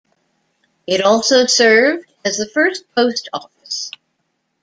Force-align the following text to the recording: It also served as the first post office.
It 0.87 1.01
also 1.03 1.45
served 1.45 2.11
as 2.25 2.37
the 2.37 2.47
first 2.47 2.85
post 2.95 3.29
office. 3.33 3.91